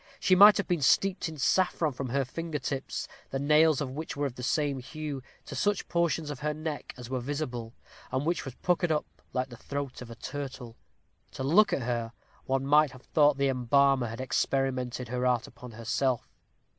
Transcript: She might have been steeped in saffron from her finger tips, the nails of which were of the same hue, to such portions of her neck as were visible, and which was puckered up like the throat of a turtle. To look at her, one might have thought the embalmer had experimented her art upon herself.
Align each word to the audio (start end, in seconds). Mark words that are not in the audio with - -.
She 0.19 0.33
might 0.33 0.57
have 0.57 0.67
been 0.67 0.81
steeped 0.81 1.29
in 1.29 1.37
saffron 1.37 1.91
from 1.91 2.09
her 2.09 2.25
finger 2.25 2.57
tips, 2.57 3.07
the 3.29 3.37
nails 3.37 3.81
of 3.81 3.91
which 3.91 4.17
were 4.17 4.25
of 4.25 4.33
the 4.33 4.41
same 4.41 4.79
hue, 4.79 5.21
to 5.45 5.55
such 5.55 5.87
portions 5.87 6.31
of 6.31 6.39
her 6.39 6.55
neck 6.55 6.91
as 6.97 7.11
were 7.11 7.19
visible, 7.19 7.75
and 8.11 8.25
which 8.25 8.43
was 8.43 8.55
puckered 8.63 8.91
up 8.91 9.05
like 9.31 9.49
the 9.49 9.57
throat 9.57 10.01
of 10.01 10.09
a 10.09 10.15
turtle. 10.15 10.75
To 11.33 11.43
look 11.43 11.71
at 11.71 11.83
her, 11.83 12.13
one 12.45 12.65
might 12.65 12.89
have 12.93 13.03
thought 13.03 13.37
the 13.37 13.49
embalmer 13.49 14.07
had 14.07 14.19
experimented 14.21 15.09
her 15.09 15.23
art 15.23 15.45
upon 15.45 15.73
herself. 15.73 16.27